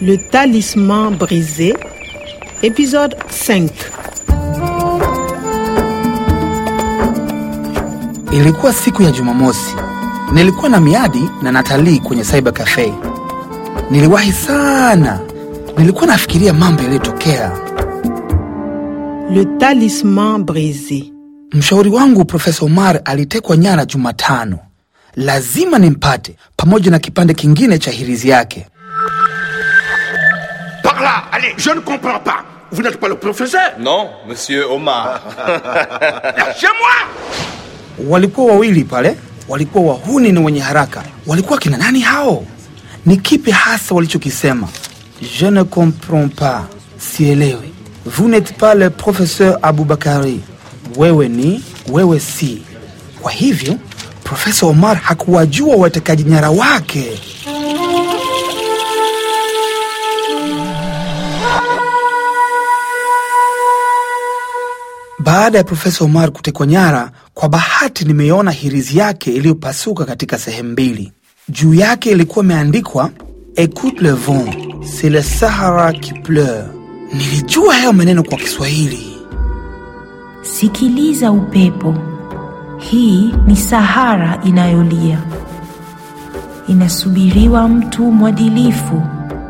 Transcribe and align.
Le 0.00 0.16
talisman 0.16 1.10
brisé, 1.16 1.74
épisode 2.62 3.14
5. 3.30 3.70
Ilikuwa 8.32 8.72
siku 8.72 9.02
ya 9.02 9.10
Jumamosi. 9.10 9.74
Nilikuwa 10.32 10.68
na 10.68 10.80
miadi 10.80 11.30
na 11.42 11.52
Natalii 11.52 11.98
kwenye 11.98 12.24
cyber 12.24 12.52
cafe. 12.52 12.92
Niliwahi 13.90 14.32
sana. 14.32 15.20
Nilikuwa 15.78 16.06
nafikiria 16.06 16.52
mambo 16.54 16.82
yaliyotokea. 16.82 17.52
Le 19.30 19.44
talisman 19.44 20.42
brisé. 20.44 21.12
Mshauri 21.52 21.90
wangu 21.90 22.24
Profesa 22.24 22.64
Omar 22.64 23.00
alitekwa 23.04 23.56
nyara 23.56 23.84
Jumatano. 23.84 24.58
Lazima 25.16 25.78
nimpate 25.78 26.36
pamoja 26.56 26.90
na 26.90 26.98
kipande 26.98 27.34
kingine 27.34 27.78
cha 27.78 27.90
hirizi 27.90 28.28
yake. 28.28 28.66
Là, 31.08 31.24
allez, 31.32 31.54
je 31.56 31.70
ne 31.70 31.80
comprends 31.80 32.18
pas. 32.20 32.44
Vous 32.70 32.82
n'êtes 32.82 32.98
pas 33.00 33.08
le 33.08 33.14
professeur 33.14 33.70
Non, 33.78 34.10
monsieur 34.28 34.66
Omar. 34.70 35.20
Lâchez-moi 36.36 36.96
Walikuwa 38.08 38.52
wawili 38.52 38.84
pale, 38.84 39.16
walikuwa 39.48 39.84
wahuni 39.92 40.32
na 40.32 40.40
wenye 40.40 40.60
haraka. 40.60 41.02
Walikuwa 41.26 41.58
kina 41.58 41.76
nani 41.76 42.00
hao? 42.00 42.44
Ni 43.06 43.16
kipi 43.16 43.50
hasa 43.50 43.94
walichokisema? 43.94 44.68
Je 45.38 45.50
ne 45.50 45.62
comprends 45.64 46.28
pas, 46.36 46.62
sielewi. 46.98 47.72
Vous 48.06 48.28
n'êtes 48.28 48.52
pas 48.58 48.74
le 48.74 48.90
professeur 48.90 49.58
Abubakari, 49.62 50.40
wewe 50.96 51.28
ni 51.28 51.64
wewe 51.92 52.20
si. 52.20 52.62
Kwa 53.22 53.32
hivyo 53.32 53.74
Profesa 54.24 54.66
Omar 54.66 54.96
hakuwajua 54.96 55.76
watekaji 55.76 56.24
nyara 56.24 56.50
wake. 56.50 57.20
Baada 65.28 65.58
ya 65.58 65.64
Profesa 65.64 66.04
Omar 66.04 66.30
kutekwa 66.30 66.66
nyara, 66.66 67.10
kwa 67.34 67.48
bahati 67.48 68.04
nimeiona 68.04 68.50
hirizi 68.50 68.98
yake 68.98 69.32
iliyopasuka 69.32 70.04
katika 70.04 70.38
sehemu 70.38 70.68
mbili. 70.70 71.12
Juu 71.48 71.74
yake 71.74 72.10
ilikuwa 72.10 72.44
imeandikwa 72.44 73.10
Ecoute 73.56 74.00
le 74.02 74.12
vent, 74.12 74.54
c'est 74.84 75.10
le 75.12 75.22
Sahara 75.22 75.92
qui 75.92 76.12
pleure. 76.22 76.64
Nilijua 77.14 77.74
hayo 77.74 77.92
maneno 77.92 78.22
kwa 78.22 78.38
Kiswahili. 78.38 79.16
Sikiliza 80.42 81.32
upepo, 81.32 81.94
hii 82.78 83.34
ni 83.46 83.56
Sahara 83.56 84.40
inayolia. 84.44 85.22
Inasubiriwa 86.68 87.68
mtu 87.68 88.02
mwadilifu 88.12 89.02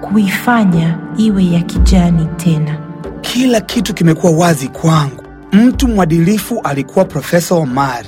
kuifanya 0.00 0.98
iwe 1.16 1.44
ya 1.46 1.60
kijani 1.62 2.26
tena. 2.36 2.78
Kila 3.20 3.60
kitu 3.60 3.94
kimekuwa 3.94 4.32
wazi 4.32 4.68
kwangu. 4.68 5.19
Mtu 5.52 5.88
mwadilifu 5.88 6.60
alikuwa 6.64 7.04
Profesa 7.04 7.54
Omar. 7.54 8.04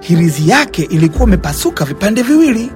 Hirizi 0.00 0.48
yake 0.48 0.82
ilikuwa 0.82 1.24
imepasuka 1.28 1.84
vipande 1.84 2.22
viwili. 2.22 2.70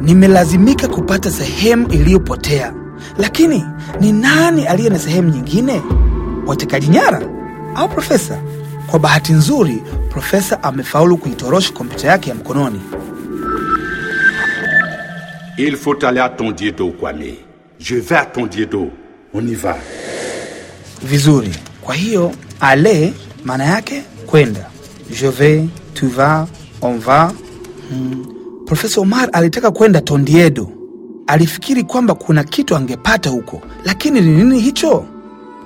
Nimelazimika 0.00 0.88
kupata 0.88 1.30
sehemu 1.30 1.88
iliyopotea, 1.92 2.72
lakini 3.18 3.64
ni 4.00 4.12
nani 4.12 4.66
aliye 4.66 4.90
na 4.90 4.98
sehemu 4.98 5.28
nyingine? 5.28 5.82
Watekaji 6.46 6.88
nyara 6.88 7.22
au 7.74 7.88
profesa? 7.88 8.42
Kwa 8.86 8.98
bahati 8.98 9.32
nzuri, 9.32 9.82
profesa 10.10 10.62
amefaulu 10.62 11.16
kuitorosha 11.16 11.72
kompyuta 11.72 12.08
yake 12.08 12.30
ya 12.30 12.34
mkononi. 12.36 12.80
Il 15.58 15.76
faut 15.76 16.04
aller 16.04 16.20
à 16.22 16.28
Tondiedo, 16.30 16.90
Kwame. 16.92 17.34
Je 17.78 17.96
vais 18.00 18.16
à 18.16 18.24
Tondiedo. 18.24 18.90
On 19.34 19.46
y 19.48 19.54
va. 19.54 19.76
Vizuri. 21.02 21.50
Kwa 21.82 21.94
hiyo 21.94 22.32
ale 22.60 23.12
maana 23.44 23.64
yake 23.64 24.02
kwenda, 24.26 24.66
je 25.20 25.28
vais, 25.28 25.64
tu 25.94 26.06
vas, 26.08 26.46
on 26.82 26.98
va. 26.98 27.32
Hmm. 27.90 28.24
Profesa 28.66 29.00
Omar 29.00 29.28
alitaka 29.32 29.70
kwenda 29.70 30.00
Tondiedo. 30.00 30.68
Alifikiri 31.26 31.82
kwamba 31.84 32.14
kuna 32.14 32.44
kitu 32.44 32.76
angepata 32.76 33.30
huko, 33.30 33.60
lakini 33.84 34.20
ni 34.20 34.30
nini 34.36 34.60
hicho? 34.60 35.04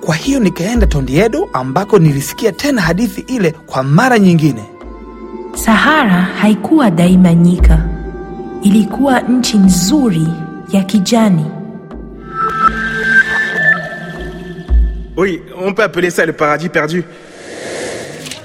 Kwa 0.01 0.15
hiyo 0.15 0.39
nikaenda 0.39 0.87
Tondiedo 0.87 1.49
ambako 1.53 1.99
nilisikia 1.99 2.51
tena 2.51 2.81
hadithi 2.81 3.21
ile 3.21 3.51
kwa 3.51 3.83
mara 3.83 4.19
nyingine. 4.19 4.63
Sahara 5.55 6.21
haikuwa 6.21 6.91
daima 6.91 7.33
nyika, 7.33 7.89
ilikuwa 8.61 9.19
nchi 9.21 9.57
nzuri 9.57 10.27
ya 10.71 10.83
kijani. 10.83 11.45
Oui, 15.17 15.41
on 15.65 15.73
peut 15.73 15.83
appeler 15.85 16.11
ça 16.11 16.25
le 16.25 16.33
paradis 16.33 16.69
perdu. 16.69 17.03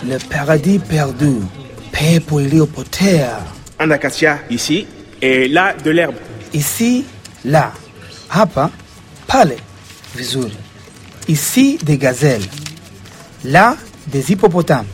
Le 0.05 0.19
paradis 0.19 0.79
perdu, 0.81 1.43
pepo 1.93 2.41
iliyopotea. 2.41 3.39
Un 3.79 3.91
acacia 3.93 4.41
ici, 4.51 4.87
et 5.21 5.49
là, 5.49 5.75
de 5.85 5.91
l'herbe. 5.91 6.17
Ici, 6.53 7.05
là, 7.45 7.73
hapa, 8.31 8.71
pale. 9.27 9.57
Vizuri. 10.17 10.53
Ici 11.29 11.79
des 11.83 11.97
gazelles, 11.99 12.49
là 13.45 13.77
des 14.09 14.33
hippopotames. 14.33 14.87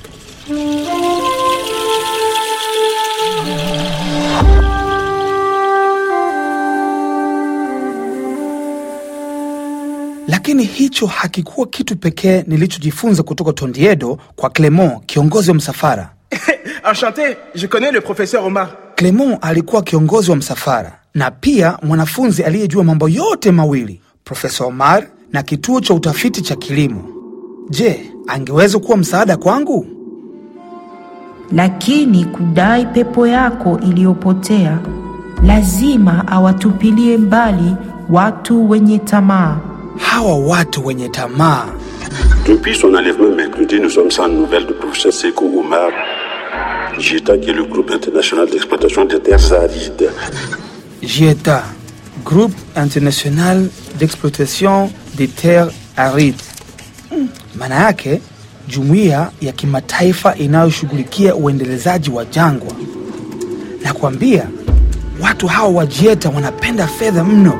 Lakini 10.28 10.64
hicho 10.64 11.06
hakikuwa 11.06 11.66
kitu 11.66 11.96
pekee 11.96 12.44
nilichojifunza 12.46 13.22
kutoka 13.22 13.52
Tondiedo 13.52 14.18
kwa 14.36 14.50
Clement, 14.50 14.92
kiongozi 15.06 15.50
wa 15.50 15.56
msafara. 15.56 16.10
Enchanté, 16.90 17.36
je 17.54 17.66
connais 17.66 17.92
le 17.92 18.00
professeur 18.00 18.44
Omar. 18.44 18.68
Clement 18.94 19.38
alikuwa 19.40 19.82
kiongozi 19.82 20.30
wa 20.30 20.36
msafara 20.36 20.98
na 21.14 21.30
pia 21.30 21.78
mwanafunzi 21.82 22.42
aliyejua 22.42 22.84
mambo 22.84 23.08
yote 23.08 23.50
mawili, 23.52 24.00
Profesa 24.24 24.64
Omar 24.64 25.06
na 25.32 25.42
kituo 25.42 25.80
cha 25.80 25.94
utafiti 25.94 26.42
cha 26.42 26.56
kilimo. 26.56 27.04
Je, 27.70 28.10
angeweza 28.26 28.78
kuwa 28.78 28.96
msaada 28.96 29.36
kwangu? 29.36 29.86
Lakini 31.52 32.24
kudai 32.24 32.86
pepo 32.86 33.26
yako 33.26 33.80
iliyopotea, 33.80 34.78
lazima 35.42 36.28
awatupilie 36.28 37.16
mbali 37.18 37.76
watu 38.10 38.70
wenye 38.70 38.98
tamaa. 38.98 39.67
Hawa 39.98 40.36
watu 40.38 40.86
wenye 40.86 41.08
tamaa. 41.08 41.66
Depuis 42.46 42.74
son 42.80 42.94
enlèvement 42.94 43.34
mercredi, 43.36 43.80
nous 43.80 43.90
sommes 43.94 44.10
sans 44.10 44.28
nouvelles 44.28 44.66
du 44.66 44.72
professeur 44.74 45.12
Sekou 45.12 45.60
Omar 45.60 45.90
JETA, 46.98 47.36
qui 47.38 47.50
est 47.50 47.52
le 47.52 47.64
groupe 47.64 47.90
international 47.90 48.48
d'exploitation 48.50 49.04
des 49.04 49.20
terres 49.20 49.52
arides. 49.52 50.10
JETA, 51.02 51.62
Groupe 52.24 52.54
International 52.76 53.68
d'Exploitation 53.98 54.90
des 55.16 55.28
Terres 55.28 55.70
Arides. 55.96 56.42
Maana 57.56 57.74
yake 57.74 58.20
jumuiya 58.68 59.30
ya 59.40 59.52
kimataifa 59.52 60.34
inayoshughulikia 60.36 61.34
uendelezaji 61.34 62.10
wa 62.10 62.24
jangwa. 62.24 62.72
Na 63.82 63.92
kuambia 63.92 64.46
watu 65.20 65.46
hawa 65.46 65.68
wa 65.68 65.86
JETA 65.86 66.28
wanapenda 66.30 66.86
fedha 66.86 67.24
mno. 67.24 67.58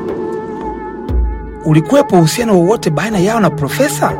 Ulikuwepo 1.69 2.15
uhusiano 2.17 2.59
wowote 2.59 2.89
baina 2.89 3.19
yao 3.19 3.39
na 3.39 3.49
profesa? 3.49 4.13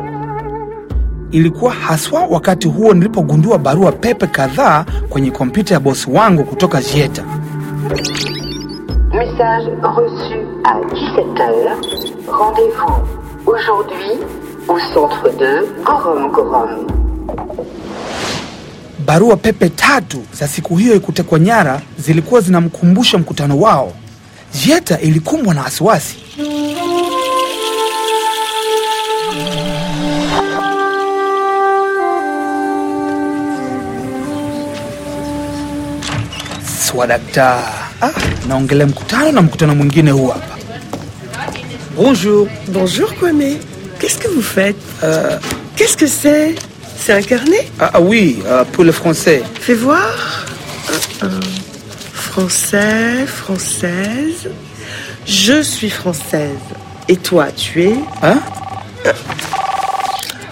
Ilikuwa 1.30 1.72
haswa 1.72 2.26
wakati 2.26 2.68
huo 2.68 2.94
nilipogundua 2.94 3.58
barua 3.58 3.92
pepe 3.92 4.26
kadhaa 4.26 4.84
kwenye 5.08 5.30
kompyuta 5.30 5.74
ya 5.74 5.80
bosi 5.80 6.10
wangu 6.10 6.44
kutoka 6.44 6.82
jieta 6.82 7.24
Message 9.12 9.70
reçu 9.82 10.38
à 10.64 10.74
17h. 10.80 11.74
Rendez-vous 12.28 13.02
aujourd'hui 13.46 14.18
au 14.68 14.78
centre 14.94 15.28
de 15.38 15.66
Gorom 15.84 16.30
Gorom. 16.32 16.86
Barua 19.06 19.36
pepe 19.36 19.68
tatu 19.68 20.18
za 20.32 20.48
siku 20.48 20.76
hiyo 20.76 20.94
ya 20.94 21.00
kutekwa 21.00 21.38
nyara 21.38 21.80
zilikuwa 21.98 22.40
zinamkumbusha 22.40 23.18
mkutano 23.18 23.58
wao. 23.60 23.92
jieta 24.54 25.00
ilikumbwa 25.00 25.54
na 25.54 25.62
wasiwasi. 25.62 26.16
Ah, 36.92 38.10
naongelea 38.48 38.86
mkutano 38.86 39.32
na 39.32 39.42
mkutano 39.42 39.74
mwingine 39.74 40.10
huu 40.10 40.28
hapa. 40.28 40.56
Bonjour. 41.96 42.48
Bonjour 42.68 43.14
Kwame. 43.14 43.58
Qu'est-ce 44.00 44.18
que 44.18 44.28
vous 44.28 44.42
faites? 44.42 44.76
Qu'est-ce 45.76 45.96
que 45.96 46.06
c'est? 46.08 46.54
C'est 46.98 47.12
un 47.12 47.22
carnet? 47.22 47.68
Ah, 47.78 47.90
ah 47.94 48.00
oui, 48.00 48.42
euh, 48.46 48.64
pour 48.72 48.84
le 48.84 48.92
français. 48.92 49.42
Fais 49.60 49.74
voir. 49.74 50.44
Un. 51.22 51.40
Français, 52.12 53.26
française. 53.26 54.50
Je 55.26 55.62
suis 55.62 55.90
française. 55.90 56.58
Et 57.08 57.16
toi, 57.16 57.46
tu 57.52 57.82
es? 57.84 57.94
Hein? 58.22 58.40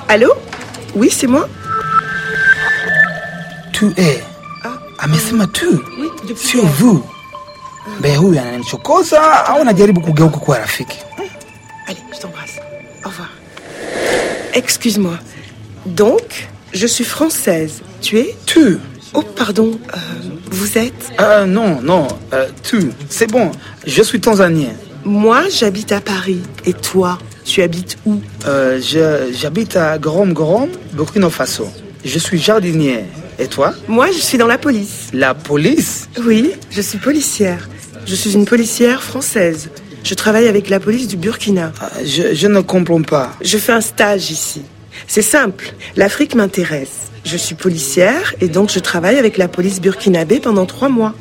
Allô? 0.09 0.33
Oui, 0.95 1.11
c'est 1.11 1.27
moi 1.27 1.49
Tu 3.73 3.87
es. 3.97 4.23
Amesema 5.01 5.47
tu. 5.47 5.67
Sio 6.37 6.63
vu. 6.63 7.03
Mbea 7.99 8.17
huyu 8.19 8.41
ananichokoza 8.41 9.47
au 9.47 9.61
anajaribu 9.61 10.01
kugeuka 10.01 10.39
kuwa 10.39 10.59
rafiki? 10.59 10.99
Allez, 11.87 12.01
je 12.15 12.19
t'embrasse. 12.21 12.61
Au 13.05 13.09
revoir. 13.09 13.29
Excuse-moi. 14.55 15.19
Donc, 15.87 16.49
je 16.73 16.87
suis 16.87 17.05
française. 17.05 17.81
Tu 18.01 18.19
es? 18.19 18.37
Tu. 18.47 18.79
Oh, 19.15 19.23
pardon. 19.23 19.79
euh, 19.95 19.99
vous 20.51 20.77
êtes? 20.79 21.13
Euh, 21.21 21.47
non, 21.47 21.81
non, 21.83 22.09
euh, 22.33 22.49
tu. 22.63 22.91
C'est 23.09 23.31
bon, 23.31 23.51
je 23.87 24.03
suis 24.03 24.21
tanzanien. 24.21 24.73
Moi, 25.05 25.49
j'habite 25.49 25.93
à 25.93 26.01
Paris. 26.01 26.41
Et 26.67 26.75
toi, 26.75 27.19
tu 27.45 27.63
habites 27.63 27.97
où? 28.05 28.21
Euh, 28.47 28.81
je- 28.81 29.33
J'habite 29.33 29.77
à 29.77 29.97
Gorom 29.99 30.33
Gorom, 30.35 30.69
Burkina 30.93 31.31
Faso. 31.31 31.69
Je 32.05 32.19
suis 32.19 32.39
jardinier. 32.39 33.05
Et 33.39 33.47
toi 33.47 33.73
Moi, 33.87 34.09
je 34.11 34.19
suis 34.19 34.39
dans 34.39 34.47
la 34.47 34.59
police. 34.59 35.09
La 35.13 35.35
police 35.35 36.09
Oui, 36.25 36.53
je 36.71 36.81
suis 36.81 36.99
policière. 36.99 37.69
Je 38.07 38.15
suis 38.15 38.33
une 38.35 38.45
policière 38.47 39.03
française. 39.03 39.71
Je 40.03 40.15
travaille 40.15 40.49
avec 40.49 40.69
la 40.71 40.81
police 40.81 41.07
du 41.09 41.17
Burkina. 41.17 41.73
Euh, 41.83 42.05
je, 42.05 42.35
je 42.35 42.47
ne 42.47 42.61
comprends 42.61 43.03
pas. 43.03 43.33
Je 43.43 43.59
fais 43.59 43.73
un 43.73 43.81
stage 43.81 44.31
ici. 44.31 44.63
C'est 45.07 45.23
simple, 45.23 45.73
l'Afrique 45.97 46.35
m'intéresse. 46.35 47.11
Je 47.25 47.37
suis 47.37 47.55
policière 47.55 48.35
et 48.41 48.49
donc 48.49 48.71
je 48.73 48.79
travaille 48.79 49.19
avec 49.19 49.37
la 49.37 49.49
police 49.49 49.81
burkinabé 49.81 50.41
pendant 50.41 50.67
trois 50.67 50.89
mois. 50.89 51.15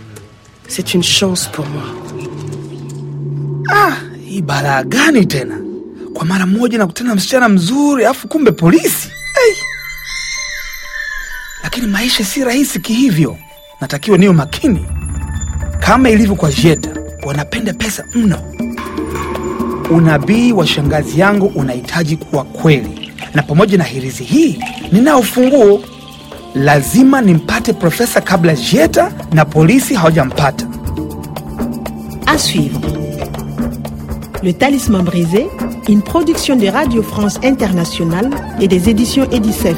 C'est 0.67 0.93
une 0.93 1.03
chance 1.03 1.47
pour 1.51 1.65
moi. 1.67 1.83
Hii 4.29 4.41
balaa 4.41 4.83
gani 4.83 5.27
tena? 5.27 5.55
Kwa 6.13 6.25
mara 6.25 6.45
moja 6.45 6.77
nakutana 6.77 7.09
na 7.09 7.15
msichana 7.15 7.49
mzuri 7.49 8.05
afu 8.05 8.27
kumbe 8.27 8.51
polisi. 8.51 9.07
Hey! 9.35 9.53
Lakini 11.77 11.93
maisha 11.93 12.25
si 12.25 12.43
rahisi 12.43 12.79
kihivyo. 12.79 13.37
Natakiwa 13.81 14.17
niwe 14.17 14.33
makini. 14.33 14.85
Kama 15.79 16.09
ilivyo 16.09 16.35
kwa 16.35 16.51
Jeta, 16.51 16.89
wanapenda 17.25 17.73
pesa 17.73 18.03
mno. 18.15 18.39
Unabii 19.89 20.51
wa 20.51 20.67
shangazi 20.67 21.19
yangu 21.19 21.45
unahitaji 21.45 22.17
kuwa 22.17 22.43
kweli, 22.43 23.11
na 23.33 23.43
pamoja 23.43 23.77
na 23.77 23.83
hirizi 23.83 24.23
hii 24.23 24.59
ninao 24.91 25.23
funguo. 25.23 25.83
Lazima 26.55 27.21
nimpate 27.21 27.73
profesa 27.73 28.21
kabla 28.21 28.55
Jeta 28.55 29.11
na 29.33 29.45
polisi 29.45 29.93
hawajampata. 29.93 30.67
À. 32.25 32.37
Le 34.43 34.53
Talisman 34.53 35.03
brisé, 35.05 35.47
une 35.89 36.01
production 36.01 36.55
de 36.55 36.67
Radio 36.67 37.03
France 37.03 37.39
Internationale 37.43 38.29
et 38.61 38.67
des 38.67 38.89
éditions 38.89 39.27
Edicef. 39.31 39.77